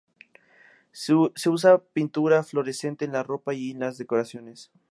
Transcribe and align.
Se 0.91 1.13
usa 1.13 1.77
pintura 1.77 2.41
fluorescente 2.43 3.05
en 3.05 3.11
la 3.11 3.21
ropa 3.21 3.53
y 3.53 3.69
en 3.69 3.81
las 3.81 3.99
decoraciones. 3.99 4.71